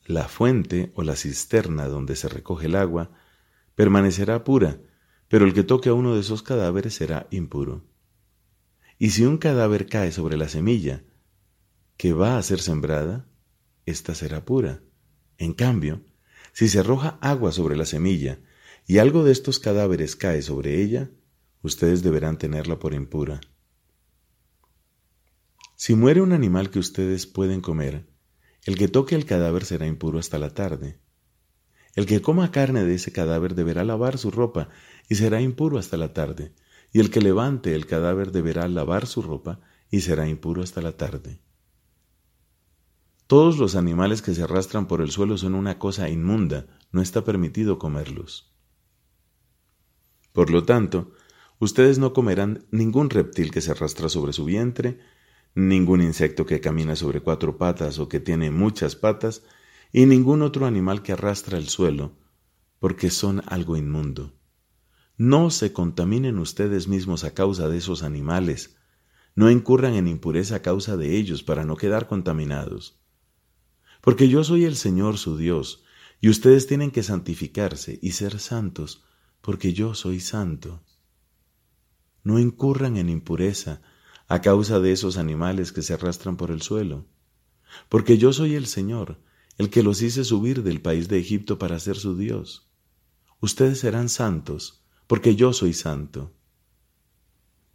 la 0.05 0.27
fuente 0.27 0.91
o 0.95 1.03
la 1.03 1.15
cisterna 1.15 1.88
donde 1.88 2.15
se 2.15 2.29
recoge 2.29 2.67
el 2.67 2.75
agua 2.75 3.12
permanecerá 3.75 4.43
pura, 4.43 4.79
pero 5.27 5.45
el 5.45 5.53
que 5.53 5.63
toque 5.63 5.89
a 5.89 5.93
uno 5.93 6.15
de 6.15 6.21
esos 6.21 6.41
cadáveres 6.41 6.95
será 6.95 7.27
impuro. 7.29 7.86
Y 8.98 9.12
si 9.12 9.25
un 9.25 9.38
cadáver 9.38 9.88
cae 9.88 10.12
sobre 10.12 10.38
la 10.38 10.50
semilla 10.50 11.03
que 11.98 12.13
va 12.13 12.38
a 12.38 12.43
ser 12.43 12.62
sembrada, 12.62 13.27
ésta 13.86 14.15
será 14.15 14.45
pura. 14.45 14.81
En 15.38 15.53
cambio, 15.53 16.01
si 16.53 16.69
se 16.69 16.79
arroja 16.79 17.19
agua 17.21 17.51
sobre 17.51 17.75
la 17.75 17.86
semilla 17.86 18.39
y 18.88 18.98
algo 18.98 19.24
de 19.24 19.33
estos 19.33 19.59
cadáveres 19.59 20.15
cae 20.15 20.41
sobre 20.41 20.81
ella, 20.81 21.12
ustedes 21.62 22.01
deberán 22.01 22.38
tenerla 22.38 22.79
por 22.79 22.93
impura. 22.93 23.41
Si 25.81 25.95
muere 25.95 26.21
un 26.21 26.33
animal 26.33 26.71
que 26.71 26.79
ustedes 26.79 27.25
pueden 27.25 27.62
comer, 27.62 28.05
el 28.65 28.77
que 28.77 28.89
toque 28.89 29.15
el 29.15 29.25
cadáver 29.25 29.63
será 29.63 29.88
impuro 29.88 30.19
hasta 30.19 30.38
la 30.38 30.53
tarde. 30.53 31.00
El 31.95 32.05
que 32.05 32.21
coma 32.21 32.51
carne 32.51 32.83
de 32.83 32.95
ese 32.95 33.13
cadáver 33.13 33.55
deberá 33.55 33.86
lavar 33.86 34.17
su 34.17 34.29
ropa 34.29 34.67
y 35.07 35.15
será 35.15 35.39
impuro 35.39 35.77
hasta 35.77 35.95
la 35.95 36.12
tarde, 36.12 36.53
y 36.91 37.00
el 37.00 37.09
que 37.09 37.21
levante 37.21 37.75
el 37.75 37.86
cadáver 37.86 38.33
deberá 38.33 38.67
lavar 38.67 39.07
su 39.07 39.21
ropa 39.21 39.62
y 39.89 40.01
será 40.01 40.27
impuro 40.27 40.63
hasta 40.63 40.81
la 40.81 40.98
tarde. 40.98 41.39
Todos 43.27 43.57
los 43.57 43.77
animales 43.77 44.21
que 44.21 44.36
se 44.36 44.43
arrastran 44.43 44.86
por 44.86 45.00
el 45.00 45.12
suelo 45.12 45.38
son 45.38 45.55
una 45.55 45.79
cosa 45.79 46.09
inmunda, 46.09 46.67
no 46.91 47.01
está 47.01 47.24
permitido 47.24 47.79
comerlos. 47.79 48.53
Por 50.33 50.50
lo 50.50 50.65
tanto, 50.65 51.13
ustedes 51.57 52.00
no 52.00 52.12
comerán 52.12 52.65
ningún 52.69 53.09
reptil 53.09 53.50
que 53.51 53.62
se 53.62 53.71
arrastra 53.71 54.09
sobre 54.09 54.33
su 54.33 54.43
vientre, 54.43 55.00
ningún 55.67 56.01
insecto 56.01 56.45
que 56.45 56.61
camina 56.61 56.95
sobre 56.95 57.21
cuatro 57.21 57.57
patas 57.57 57.99
o 57.99 58.07
que 58.07 58.19
tiene 58.19 58.51
muchas 58.51 58.95
patas, 58.95 59.43
y 59.91 60.05
ningún 60.05 60.41
otro 60.41 60.65
animal 60.65 61.01
que 61.01 61.13
arrastra 61.13 61.57
el 61.57 61.67
suelo, 61.67 62.17
porque 62.79 63.09
son 63.09 63.41
algo 63.47 63.75
inmundo. 63.75 64.33
No 65.17 65.49
se 65.49 65.73
contaminen 65.73 66.37
ustedes 66.37 66.87
mismos 66.87 67.23
a 67.23 67.33
causa 67.33 67.67
de 67.67 67.77
esos 67.77 68.03
animales, 68.03 68.77
no 69.35 69.51
incurran 69.51 69.95
en 69.95 70.07
impureza 70.07 70.55
a 70.55 70.61
causa 70.61 70.95
de 70.95 71.17
ellos 71.17 71.43
para 71.43 71.65
no 71.65 71.75
quedar 71.75 72.07
contaminados. 72.07 72.99
Porque 74.01 74.29
yo 74.29 74.43
soy 74.43 74.65
el 74.65 74.75
Señor 74.75 75.17
su 75.17 75.37
Dios, 75.37 75.83
y 76.21 76.29
ustedes 76.29 76.67
tienen 76.67 76.91
que 76.91 77.03
santificarse 77.03 77.99
y 78.01 78.11
ser 78.11 78.39
santos, 78.39 79.03
porque 79.41 79.73
yo 79.73 79.93
soy 79.93 80.19
santo. 80.19 80.83
No 82.23 82.39
incurran 82.39 82.97
en 82.97 83.09
impureza 83.09 83.81
a 84.29 84.41
causa 84.41 84.79
de 84.79 84.91
esos 84.91 85.17
animales 85.17 85.74
que 85.74 85.81
se 85.81 85.93
arrastran 85.93 86.38
por 86.38 86.51
el 86.51 86.62
suelo, 86.62 87.07
porque 87.89 88.19
yo 88.19 88.31
soy 88.31 88.53
el 88.53 88.67
Señor, 88.67 89.19
el 89.57 89.71
que 89.71 89.83
los 89.83 90.03
hice 90.03 90.24
subir 90.24 90.62
del 90.62 90.81
país 90.81 91.09
de 91.09 91.19
Egipto 91.19 91.57
para 91.57 91.79
ser 91.79 91.98
su 91.98 92.15
Dios. 92.15 92.69
Ustedes 93.41 93.79
serán 93.79 94.07
santos, 94.07 94.86
porque 95.07 95.36
yo 95.36 95.51
soy 95.51 95.74
santo. 95.74 96.31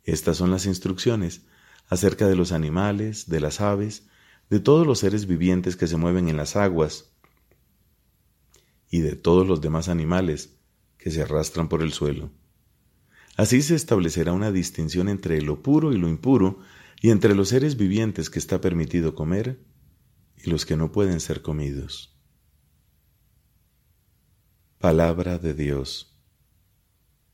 Estas 0.04 0.36
son 0.36 0.52
las 0.52 0.66
instrucciones 0.66 1.42
acerca 1.88 2.28
de 2.28 2.36
los 2.36 2.52
animales, 2.52 3.28
de 3.28 3.40
las 3.40 3.60
aves, 3.60 4.06
de 4.48 4.60
todos 4.60 4.86
los 4.86 5.00
seres 5.00 5.26
vivientes 5.26 5.74
que 5.74 5.88
se 5.88 5.96
mueven 5.96 6.28
en 6.28 6.36
las 6.36 6.54
aguas 6.54 7.12
y 8.88 9.00
de 9.00 9.16
todos 9.16 9.46
los 9.46 9.60
demás 9.60 9.88
animales 9.88 10.56
que 10.98 11.10
se 11.10 11.22
arrastran 11.22 11.68
por 11.68 11.82
el 11.82 11.92
suelo. 11.92 12.30
Así 13.36 13.62
se 13.62 13.74
establecerá 13.74 14.32
una 14.32 14.52
distinción 14.52 15.08
entre 15.08 15.42
lo 15.42 15.62
puro 15.62 15.92
y 15.92 15.98
lo 15.98 16.08
impuro, 16.08 16.60
y 17.00 17.10
entre 17.10 17.34
los 17.34 17.50
seres 17.50 17.76
vivientes 17.76 18.30
que 18.30 18.38
está 18.38 18.60
permitido 18.60 19.14
comer 19.14 19.60
y 20.36 20.48
los 20.48 20.64
que 20.64 20.76
no 20.76 20.90
pueden 20.90 21.20
ser 21.20 21.42
comidos. 21.42 22.16
Palabra 24.78 25.38
de 25.38 25.52
Dios. 25.52 26.16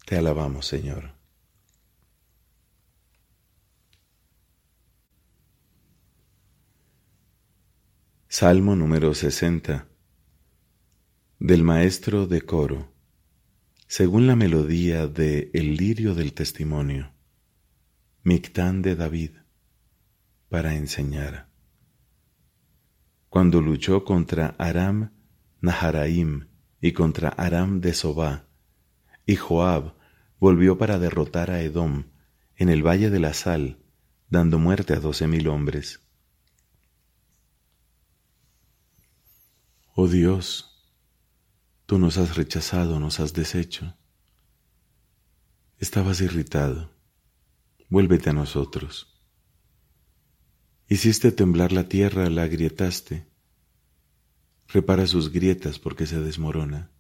Te 0.06 0.16
alabamos, 0.16 0.66
Señor. 0.66 1.14
Salmo 8.26 8.74
número 8.74 9.12
60 9.14 9.86
del 11.40 11.62
maestro 11.62 12.26
de 12.26 12.42
coro, 12.42 12.89
según 13.90 14.28
la 14.28 14.36
melodía 14.36 15.08
de 15.08 15.50
El 15.52 15.74
lirio 15.74 16.14
del 16.14 16.32
testimonio, 16.32 17.12
Mictán 18.22 18.82
de 18.82 18.94
David, 18.94 19.32
para 20.48 20.76
enseñar. 20.76 21.48
Cuando 23.28 23.60
luchó 23.60 24.04
contra 24.04 24.54
Aram 24.58 25.10
Naharaim 25.60 26.46
y 26.80 26.92
contra 26.92 27.30
Aram 27.30 27.80
de 27.80 27.92
Sobá, 27.92 28.46
y 29.26 29.34
Joab 29.34 29.96
volvió 30.38 30.78
para 30.78 31.00
derrotar 31.00 31.50
a 31.50 31.60
Edom 31.60 32.04
en 32.54 32.68
el 32.68 32.86
valle 32.86 33.10
de 33.10 33.18
la 33.18 33.34
sal, 33.34 33.80
dando 34.28 34.60
muerte 34.60 34.94
a 34.94 35.00
doce 35.00 35.26
mil 35.26 35.48
hombres. 35.48 36.00
Oh 39.96 40.06
Dios, 40.06 40.69
tú 41.90 41.98
nos 41.98 42.18
has 42.18 42.36
rechazado, 42.36 43.00
nos 43.00 43.18
has 43.18 43.32
deshecho. 43.32 43.96
Estabas 45.76 46.20
irritado, 46.20 46.88
vuélvete 47.88 48.30
a 48.30 48.32
nosotros. 48.32 49.20
Hiciste 50.86 51.32
temblar 51.32 51.72
la 51.72 51.88
tierra, 51.88 52.30
la 52.30 52.44
agrietaste. 52.44 53.26
Repara 54.68 55.04
sus 55.08 55.32
grietas 55.32 55.80
porque 55.80 56.06
se 56.06 56.20
desmorona. 56.20 56.92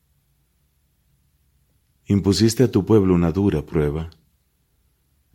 Impusiste 2.06 2.64
a 2.64 2.72
tu 2.72 2.84
pueblo 2.84 3.14
una 3.14 3.30
dura 3.30 3.64
prueba. 3.64 4.10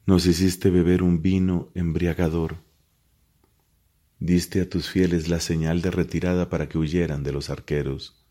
Nos 0.06 0.26
hiciste 0.26 0.70
beber 0.70 1.02
un 1.02 1.22
vino 1.22 1.72
embriagador. 1.76 2.58
Diste 4.20 4.60
a 4.60 4.70
tus 4.70 4.90
fieles 4.90 5.30
la 5.30 5.40
señal 5.40 5.82
de 5.82 5.92
retirada 5.92 6.50
para 6.50 6.68
que 6.68 6.78
huyeran 6.78 7.24
de 7.24 7.32
los 7.32 7.50
arqueros. 7.50 8.25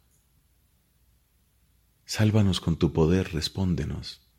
Sálvanos 2.04 2.60
con 2.60 2.76
tu 2.76 2.92
poder, 2.92 3.32
respóndenos, 3.32 4.30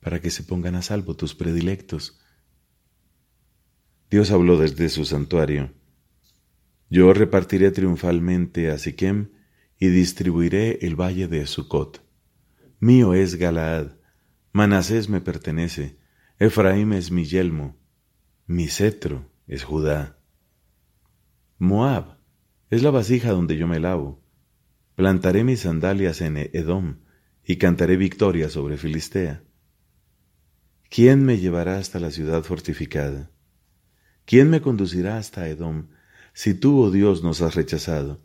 para 0.00 0.20
que 0.20 0.30
se 0.30 0.42
pongan 0.42 0.74
a 0.74 0.82
salvo 0.82 1.16
tus 1.16 1.34
predilectos. 1.34 2.20
Dios 4.10 4.30
habló 4.30 4.58
desde 4.58 4.88
su 4.88 5.04
santuario. 5.04 5.72
Yo 6.90 7.12
repartiré 7.12 7.70
triunfalmente 7.70 8.70
a 8.70 8.78
Siquem 8.78 9.30
y 9.78 9.88
distribuiré 9.88 10.78
el 10.82 10.94
valle 11.00 11.28
de 11.28 11.46
Sucot. 11.46 12.04
Mío 12.78 13.14
es 13.14 13.36
Galaad, 13.36 13.92
Manasés 14.52 15.08
me 15.08 15.20
pertenece, 15.20 15.98
Efraín 16.38 16.92
es 16.92 17.10
mi 17.10 17.24
yelmo, 17.24 17.76
mi 18.46 18.68
cetro 18.68 19.30
es 19.46 19.64
Judá. 19.64 20.18
Moab 21.58 22.18
es 22.70 22.82
la 22.82 22.90
vasija 22.90 23.30
donde 23.30 23.56
yo 23.56 23.66
me 23.66 23.80
lavo. 23.80 24.25
Plantaré 24.96 25.44
mis 25.44 25.60
sandalias 25.60 26.22
en 26.22 26.38
Edom 26.38 27.00
y 27.44 27.56
cantaré 27.56 27.98
victoria 27.98 28.48
sobre 28.48 28.78
Filistea. 28.78 29.44
¿Quién 30.88 31.22
me 31.22 31.36
llevará 31.36 31.76
hasta 31.76 32.00
la 32.00 32.10
ciudad 32.10 32.42
fortificada? 32.44 33.30
¿Quién 34.24 34.48
me 34.48 34.62
conducirá 34.62 35.18
hasta 35.18 35.50
Edom 35.50 35.88
si 36.32 36.54
tú, 36.54 36.80
oh 36.80 36.90
Dios, 36.90 37.22
nos 37.22 37.42
has 37.42 37.54
rechazado? 37.54 38.22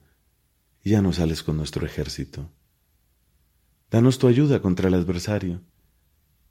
Ya 0.82 1.02
no 1.02 1.12
sales 1.12 1.44
con 1.44 1.58
nuestro 1.58 1.86
ejército. 1.86 2.50
Danos 3.90 4.18
tu 4.18 4.28
ayuda 4.28 4.62
contra 4.62 4.88
el 4.88 4.94
adversario, 4.94 5.62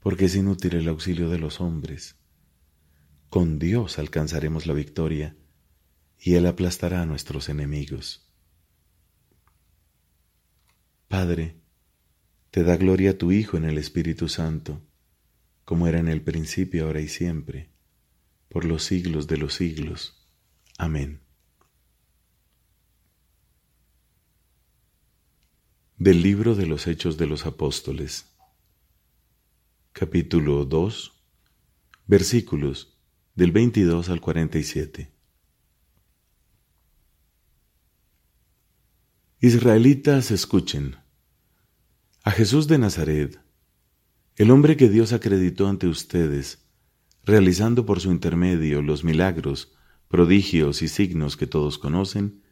porque 0.01 0.25
es 0.25 0.35
inútil 0.35 0.75
el 0.75 0.87
auxilio 0.87 1.29
de 1.29 1.39
los 1.39 1.59
hombres. 1.61 2.15
Con 3.29 3.57
Dios 3.57 3.97
alcanzaremos 3.97 4.67
la 4.67 4.73
victoria, 4.73 5.35
y 6.19 6.35
Él 6.35 6.45
aplastará 6.45 7.01
a 7.01 7.07
nuestros 7.07 7.49
enemigos. 7.49 8.30
Padre, 11.11 11.57
te 12.51 12.63
da 12.63 12.77
gloria 12.77 13.11
a 13.11 13.17
tu 13.17 13.33
Hijo 13.33 13.57
en 13.57 13.65
el 13.65 13.77
Espíritu 13.77 14.29
Santo, 14.29 14.81
como 15.65 15.85
era 15.87 15.99
en 15.99 16.07
el 16.07 16.21
principio, 16.21 16.85
ahora 16.85 17.01
y 17.01 17.09
siempre, 17.09 17.69
por 18.47 18.63
los 18.63 18.85
siglos 18.85 19.27
de 19.27 19.35
los 19.35 19.55
siglos. 19.55 20.25
Amén. 20.77 21.19
Del 25.97 26.21
libro 26.21 26.55
de 26.55 26.65
los 26.65 26.87
Hechos 26.87 27.17
de 27.17 27.27
los 27.27 27.45
Apóstoles, 27.45 28.27
capítulo 29.91 30.63
2, 30.63 31.11
versículos 32.07 32.97
del 33.35 33.51
22 33.51 34.07
al 34.07 34.21
47. 34.21 35.11
Israelitas, 39.41 40.31
escuchen. 40.31 41.00
A 42.23 42.29
Jesús 42.29 42.67
de 42.67 42.77
Nazaret, 42.77 43.41
el 44.35 44.51
hombre 44.51 44.77
que 44.77 44.89
Dios 44.89 45.11
acreditó 45.11 45.67
ante 45.67 45.87
ustedes, 45.87 46.69
realizando 47.23 47.83
por 47.87 47.99
su 47.99 48.11
intermedio 48.11 48.83
los 48.83 49.03
milagros, 49.03 49.73
prodigios 50.07 50.83
y 50.83 50.87
signos 50.87 51.35
que 51.35 51.47
todos 51.47 51.79
conocen, 51.79 52.43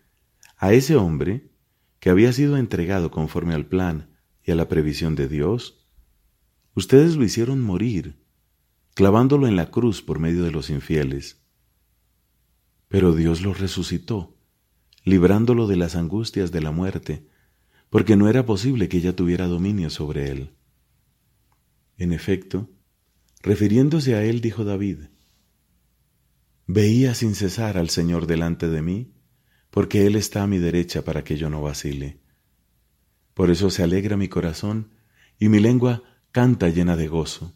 a 0.58 0.74
ese 0.74 0.96
hombre, 0.96 1.52
que 2.00 2.10
había 2.10 2.34
sido 2.34 2.58
entregado 2.58 3.12
conforme 3.12 3.54
al 3.54 3.68
plan 3.68 4.18
y 4.44 4.50
a 4.50 4.56
la 4.56 4.68
previsión 4.68 5.14
de 5.14 5.28
Dios, 5.28 5.86
ustedes 6.74 7.16
lo 7.16 7.24
hicieron 7.24 7.62
morir, 7.62 8.26
clavándolo 8.96 9.48
en 9.48 9.56
la 9.56 9.70
cruz 9.70 10.02
por 10.02 10.18
medio 10.18 10.44
de 10.44 10.52
los 10.52 10.72
infieles. 10.72 11.44
Pero 12.88 13.14
Dios 13.14 13.42
lo 13.42 13.54
resucitó 13.54 14.36
librándolo 15.04 15.68
de 15.68 15.78
las 15.78 15.96
angustias 15.96 16.52
de 16.52 16.62
la 16.62 16.72
muerte, 16.72 17.28
porque 17.90 18.16
no 18.16 18.30
era 18.30 18.46
posible 18.46 18.90
que 18.90 18.98
ella 18.98 19.16
tuviera 19.16 19.48
dominio 19.48 19.90
sobre 19.90 20.30
él. 20.30 20.52
En 21.98 22.14
efecto, 22.14 22.70
refiriéndose 23.42 24.16
a 24.16 24.24
él, 24.24 24.42
dijo 24.42 24.64
David, 24.64 25.00
Veía 26.72 27.16
sin 27.16 27.34
cesar 27.34 27.80
al 27.80 27.90
Señor 27.90 28.28
delante 28.28 28.70
de 28.70 28.84
mí, 28.84 29.16
porque 29.72 30.06
Él 30.06 30.16
está 30.16 30.44
a 30.44 30.48
mi 30.48 30.60
derecha 30.60 31.04
para 31.04 31.24
que 31.24 31.36
yo 31.36 31.50
no 31.50 31.64
vacile. 31.64 32.22
Por 33.34 33.50
eso 33.50 33.72
se 33.72 33.82
alegra 33.82 34.18
mi 34.18 34.28
corazón, 34.28 34.92
y 35.40 35.50
mi 35.50 35.60
lengua 35.60 36.04
canta 36.32 36.70
llena 36.70 36.96
de 36.96 37.08
gozo. 37.08 37.56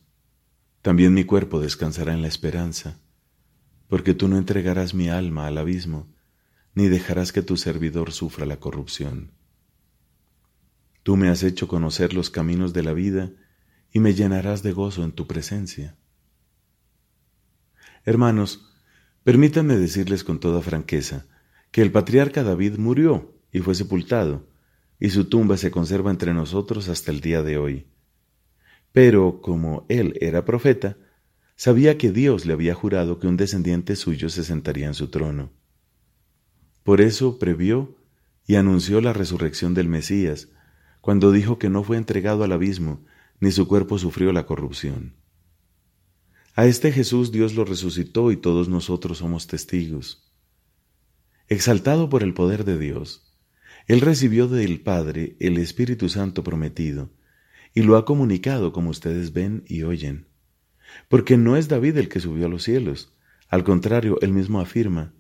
También 0.82 1.13
mi 1.13 1.25
cuerpo 1.25 1.60
descansará 1.60 2.12
en 2.12 2.24
la 2.24 2.28
esperanza, 2.28 3.02
porque 3.88 4.16
tú 4.16 4.28
no 4.28 4.40
entregarás 4.40 4.96
mi 4.96 5.10
alma 5.10 5.46
al 5.46 5.60
abismo, 5.60 6.12
ni 6.74 6.88
dejarás 6.88 7.32
que 7.32 7.44
tu 7.44 7.56
servidor 7.56 8.13
sufra 8.13 8.48
la 8.48 8.60
corrupción. 8.60 9.32
Tú 11.03 11.17
me 11.17 11.29
has 11.29 11.43
hecho 11.43 11.67
conocer 11.67 12.13
los 12.13 12.29
caminos 12.29 12.74
de 12.74 12.83
la 12.83 12.93
vida 12.93 13.31
y 13.91 14.00
me 14.00 14.13
llenarás 14.13 14.63
de 14.63 14.72
gozo 14.72 15.03
en 15.03 15.12
tu 15.12 15.27
presencia. 15.27 15.98
Hermanos, 18.05 18.74
permítanme 19.24 19.77
decirles 19.77 20.24
con 20.24 20.39
toda 20.39 20.62
franqueza 20.62 21.25
que 21.72 21.81
el 21.81 21.91
patriarca 21.91 22.43
David 22.43 22.77
murió 22.77 23.33
y 23.51 23.60
fue 23.60 23.75
sepultado, 23.75 24.48
y 25.00 25.10
su 25.10 25.25
tumba 25.25 25.57
se 25.57 25.72
conserva 25.72 26.12
entre 26.12 26.33
nosotros 26.33 26.88
hasta 26.88 27.12
el 27.12 27.19
día 27.19 27.43
de 27.43 27.57
hoy. 27.57 27.88
Pero 28.91 29.41
como 29.41 29.86
él 29.89 30.17
era 30.22 30.45
profeta, 30.45 30.98
sabía 31.55 31.98
que 31.98 32.12
Dios 32.12 32.45
le 32.45 32.53
había 32.53 32.75
jurado 32.75 33.19
que 33.19 33.27
un 33.27 33.38
descendiente 33.38 33.95
suyo 33.95 34.29
se 34.29 34.43
sentaría 34.43 34.88
en 34.88 34.93
su 34.93 35.10
trono. 35.10 35.51
Por 36.83 37.01
eso 37.01 37.39
previó 37.39 37.98
y 38.45 38.55
anunció 38.55 39.01
la 39.01 39.13
resurrección 39.13 39.74
del 39.74 39.88
Mesías, 39.88 40.50
cuando 41.03 41.33
dijo 41.33 41.60
que 41.60 41.69
no 41.69 41.83
fue 41.83 41.98
entregado 41.98 42.45
al 42.45 42.53
abismo, 42.53 43.03
ni 43.41 43.51
su 43.51 43.67
cuerpo 43.67 43.99
sufrió 43.99 44.32
la 44.32 44.45
corrupción. 44.45 45.17
A 46.56 46.65
este 46.65 46.93
Jesús 46.93 47.34
Dios 47.34 47.56
lo 47.56 47.65
resucitó 47.65 48.32
y 48.32 48.38
todos 48.38 48.69
nosotros 48.69 49.17
somos 49.17 49.47
testigos. 49.47 50.32
Exaltado 51.49 52.08
por 52.08 52.23
el 52.23 52.34
poder 52.34 52.63
de 52.63 52.80
Dios, 52.80 53.36
Él 53.88 53.99
recibió 53.99 54.47
del 54.47 54.80
Padre 54.80 55.36
el 55.41 55.58
Espíritu 55.58 56.08
Santo 56.08 56.41
prometido, 56.41 57.10
y 57.73 57.82
lo 57.82 57.97
ha 57.97 58.06
comunicado 58.06 58.71
como 58.71 58.89
ustedes 58.89 59.34
ven 59.34 59.65
y 59.67 59.84
oyen. 59.84 60.30
Porque 61.10 61.36
no 61.36 61.58
es 61.58 61.67
David 61.67 61.97
el 61.97 62.08
que 62.08 62.21
subió 62.21 62.45
a 62.45 62.49
los 62.49 62.63
cielos, 62.63 63.12
al 63.49 63.65
contrario, 63.65 64.19
él 64.21 64.32
mismo 64.32 64.62
afirma, 64.62 65.12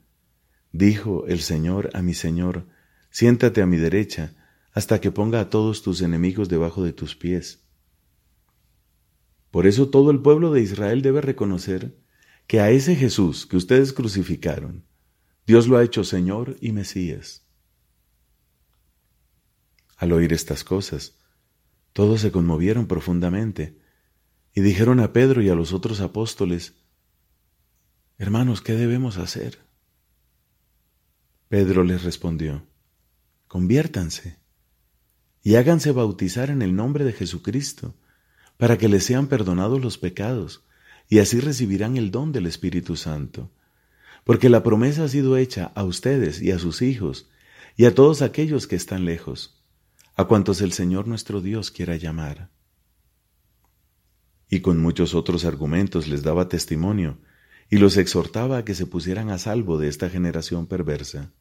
Dijo 0.71 1.27
el 1.27 1.41
Señor 1.41 1.89
a 1.93 2.01
mi 2.01 2.13
Señor, 2.13 2.67
siéntate 3.09 3.61
a 3.61 3.65
mi 3.65 3.75
derecha, 3.75 4.33
hasta 4.73 4.99
que 4.99 5.11
ponga 5.11 5.39
a 5.39 5.49
todos 5.49 5.83
tus 5.83 6.01
enemigos 6.01 6.49
debajo 6.49 6.83
de 6.83 6.93
tus 6.93 7.15
pies. 7.15 7.63
Por 9.51 9.67
eso 9.67 9.89
todo 9.89 10.09
el 10.09 10.19
pueblo 10.19 10.51
de 10.51 10.61
Israel 10.61 11.03
debe 11.03 11.21
reconocer 11.21 11.95
que 12.47 12.59
a 12.59 12.71
ese 12.71 12.95
Jesús 12.95 13.45
que 13.45 13.55
ustedes 13.55 13.93
crucificaron, 13.93 14.85
Dios 15.45 15.67
lo 15.67 15.77
ha 15.77 15.83
hecho 15.83 16.03
Señor 16.03 16.57
y 16.59 16.71
Mesías. 16.71 17.45
Al 19.95 20.11
oír 20.11 20.33
estas 20.33 20.63
cosas, 20.63 21.19
todos 21.93 22.21
se 22.21 22.31
conmovieron 22.31 22.87
profundamente 22.87 23.79
y 24.55 24.61
dijeron 24.61 24.99
a 24.99 25.13
Pedro 25.13 25.41
y 25.43 25.49
a 25.49 25.55
los 25.55 25.71
otros 25.71 26.01
apóstoles, 26.01 26.73
Hermanos, 28.17 28.61
¿qué 28.61 28.73
debemos 28.73 29.17
hacer? 29.17 29.59
Pedro 31.47 31.83
les 31.83 32.03
respondió, 32.03 32.65
conviértanse 33.47 34.42
y 35.43 35.55
háganse 35.55 35.91
bautizar 35.91 36.49
en 36.49 36.61
el 36.61 36.75
nombre 36.75 37.03
de 37.03 37.11
Jesucristo, 37.11 37.93
para 38.57 38.77
que 38.77 38.87
les 38.87 39.03
sean 39.03 39.27
perdonados 39.27 39.81
los 39.81 39.97
pecados, 39.97 40.63
y 41.09 41.19
así 41.19 41.41
recibirán 41.41 41.97
el 41.97 42.11
don 42.11 42.31
del 42.31 42.45
Espíritu 42.45 42.95
Santo. 42.95 43.51
Porque 44.23 44.49
la 44.49 44.63
promesa 44.63 45.03
ha 45.03 45.07
sido 45.09 45.35
hecha 45.35 45.73
a 45.75 45.83
ustedes 45.83 46.41
y 46.41 46.51
a 46.51 46.59
sus 46.59 46.81
hijos, 46.81 47.29
y 47.75 47.85
a 47.85 47.93
todos 47.93 48.21
aquellos 48.21 48.67
que 48.67 48.77
están 48.77 49.03
lejos, 49.03 49.61
a 50.15 50.25
cuantos 50.25 50.61
el 50.61 50.71
Señor 50.71 51.07
nuestro 51.07 51.41
Dios 51.41 51.71
quiera 51.71 51.97
llamar. 51.97 52.49
Y 54.49 54.61
con 54.61 54.79
muchos 54.79 55.13
otros 55.13 55.43
argumentos 55.43 56.07
les 56.07 56.23
daba 56.23 56.47
testimonio, 56.47 57.17
y 57.69 57.77
los 57.77 57.97
exhortaba 57.97 58.59
a 58.59 58.65
que 58.65 58.75
se 58.75 58.85
pusieran 58.85 59.29
a 59.29 59.37
salvo 59.37 59.77
de 59.77 59.89
esta 59.89 60.09
generación 60.09 60.67
perversa. 60.67 61.33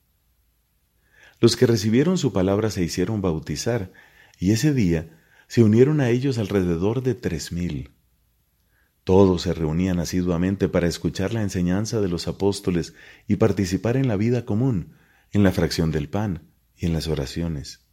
Los 1.43 1.57
que 1.57 1.67
recibieron 1.67 2.19
su 2.19 2.33
palabra 2.33 2.71
se 2.71 2.85
hicieron 2.85 3.21
bautizar, 3.21 3.93
y 4.39 4.53
ese 4.53 4.73
día 4.73 5.19
se 5.49 5.65
unieron 5.65 6.01
a 6.01 6.09
ellos 6.09 6.39
alrededor 6.39 7.03
de 7.03 7.17
tres 7.17 7.51
mil. 7.51 7.91
Todos 9.03 9.43
se 9.43 9.53
reunían 9.53 9.99
asiduamente 9.99 10.69
para 10.69 10.87
escuchar 10.87 11.35
la 11.35 11.43
enseñanza 11.43 12.01
de 12.01 12.07
los 12.07 12.29
apóstoles 12.29 12.95
y 13.27 13.37
participar 13.37 13.97
en 13.97 14.07
la 14.07 14.15
vida 14.15 14.45
común, 14.45 14.95
en 15.33 15.43
la 15.43 15.51
fracción 15.51 15.91
del 15.91 16.09
pan 16.09 16.49
y 16.77 16.87
en 16.87 16.93
las 16.93 17.09
oraciones. 17.09 17.89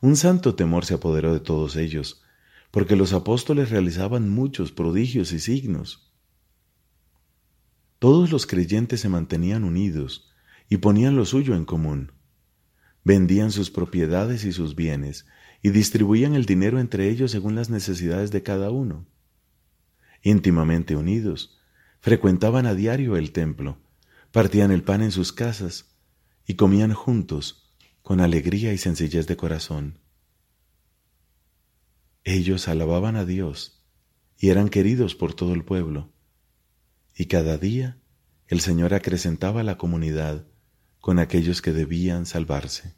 Un 0.00 0.14
santo 0.14 0.54
temor 0.54 0.84
se 0.84 0.94
apoderó 0.94 1.34
de 1.34 1.40
todos 1.40 1.74
ellos, 1.74 2.22
porque 2.70 2.94
los 2.94 3.14
apóstoles 3.14 3.70
realizaban 3.70 4.28
muchos 4.28 4.70
prodigios 4.70 5.32
y 5.32 5.40
signos. 5.40 6.12
Todos 7.98 8.30
los 8.30 8.46
creyentes 8.46 9.00
se 9.00 9.08
mantenían 9.08 9.64
unidos 9.64 10.30
y 10.68 10.76
ponían 10.76 11.16
lo 11.16 11.24
suyo 11.24 11.56
en 11.56 11.64
común 11.64 12.12
vendían 13.08 13.52
sus 13.52 13.70
propiedades 13.70 14.44
y 14.44 14.52
sus 14.52 14.74
bienes 14.74 15.24
y 15.62 15.70
distribuían 15.70 16.34
el 16.34 16.44
dinero 16.44 16.78
entre 16.78 17.08
ellos 17.08 17.30
según 17.30 17.54
las 17.54 17.70
necesidades 17.70 18.30
de 18.32 18.42
cada 18.42 18.70
uno. 18.70 19.06
Íntimamente 20.22 20.94
unidos, 20.94 21.58
frecuentaban 22.00 22.66
a 22.66 22.74
diario 22.74 23.16
el 23.16 23.32
templo, 23.32 23.78
partían 24.30 24.72
el 24.72 24.82
pan 24.82 25.00
en 25.00 25.10
sus 25.10 25.32
casas 25.32 25.96
y 26.46 26.56
comían 26.56 26.92
juntos 26.92 27.72
con 28.02 28.20
alegría 28.20 28.74
y 28.74 28.78
sencillez 28.78 29.26
de 29.26 29.38
corazón. 29.38 30.00
Ellos 32.24 32.68
alababan 32.68 33.16
a 33.16 33.24
Dios 33.24 33.86
y 34.36 34.50
eran 34.50 34.68
queridos 34.68 35.14
por 35.14 35.32
todo 35.32 35.54
el 35.54 35.64
pueblo, 35.64 36.12
y 37.16 37.24
cada 37.24 37.56
día 37.56 37.96
el 38.48 38.60
Señor 38.60 38.92
acrecentaba 38.92 39.62
la 39.62 39.78
comunidad 39.78 40.46
con 41.00 41.18
aquellos 41.18 41.62
que 41.62 41.72
debían 41.72 42.26
salvarse. 42.26 42.97